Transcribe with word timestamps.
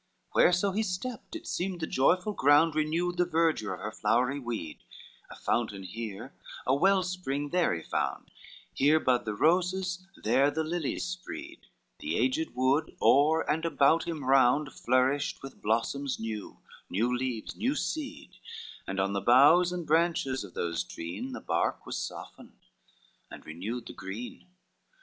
XXIII 0.01 0.31
Whereso 0.33 0.71
he 0.71 0.81
stepped, 0.81 1.35
it 1.35 1.45
seemed 1.45 1.79
the 1.79 1.85
joyful 1.85 2.33
ground 2.33 2.73
Renewed 2.73 3.17
the 3.17 3.25
verdure 3.25 3.75
of 3.75 3.81
her 3.81 3.91
flowery 3.91 4.39
weed, 4.39 4.79
A 5.29 5.35
fountain 5.35 5.83
here, 5.83 6.33
a 6.65 6.73
wellspring 6.73 7.49
there 7.49 7.71
he 7.75 7.83
found; 7.83 8.31
Here 8.73 8.99
bud 8.99 9.25
the 9.25 9.35
roses, 9.35 10.07
there 10.23 10.49
the 10.49 10.63
lilies 10.63 11.05
spread 11.05 11.67
The 11.99 12.17
aged 12.17 12.55
wood 12.55 12.97
o'er 12.99 13.41
and 13.47 13.63
about 13.63 14.05
him 14.05 14.25
round 14.25 14.73
Flourished 14.73 15.43
with 15.43 15.61
blossoms 15.61 16.19
new, 16.19 16.57
new 16.89 17.15
leaves, 17.15 17.55
new 17.55 17.75
seed, 17.75 18.37
And 18.87 18.99
on 18.99 19.13
the 19.13 19.21
boughs 19.21 19.71
and 19.71 19.85
branches 19.85 20.43
of 20.43 20.55
those 20.55 20.83
treen, 20.83 21.31
The 21.33 21.41
bark 21.41 21.85
was 21.85 21.95
softened, 21.99 22.65
and 23.29 23.45
renewed 23.45 23.85
the 23.85 23.93
green. 23.93 24.47